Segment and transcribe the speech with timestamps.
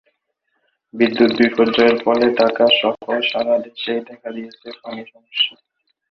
[0.93, 2.95] বিদ্যুত বিপর্যয়ের ফলে ঢাকা সহ
[3.29, 5.53] সাড়া দেশেই দেখা দিয়েছে পানি সমস্যা।